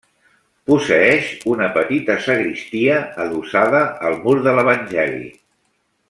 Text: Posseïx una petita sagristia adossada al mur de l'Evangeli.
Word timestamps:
Posseïx 0.69 1.27
una 1.51 1.67
petita 1.75 2.15
sagristia 2.29 2.97
adossada 3.25 3.83
al 4.09 4.17
mur 4.25 4.37
de 4.49 4.55
l'Evangeli. 4.61 5.29